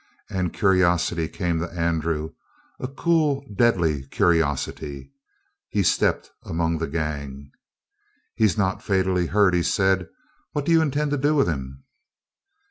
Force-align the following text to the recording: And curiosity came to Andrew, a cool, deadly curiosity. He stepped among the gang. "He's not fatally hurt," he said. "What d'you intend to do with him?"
And 0.31 0.51
curiosity 0.51 1.27
came 1.27 1.59
to 1.59 1.69
Andrew, 1.71 2.33
a 2.79 2.87
cool, 2.87 3.45
deadly 3.55 4.07
curiosity. 4.07 5.13
He 5.69 5.83
stepped 5.83 6.31
among 6.43 6.79
the 6.79 6.87
gang. 6.87 7.51
"He's 8.33 8.57
not 8.57 8.81
fatally 8.81 9.27
hurt," 9.27 9.53
he 9.53 9.61
said. 9.61 10.09
"What 10.53 10.65
d'you 10.65 10.81
intend 10.81 11.11
to 11.11 11.17
do 11.17 11.35
with 11.35 11.47
him?" 11.47 11.83